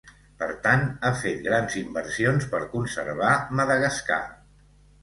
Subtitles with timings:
[0.43, 4.23] Per tant, ha fet grans inversions per conservar Madagascar.